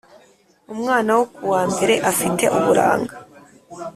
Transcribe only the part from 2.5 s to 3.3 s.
uburanga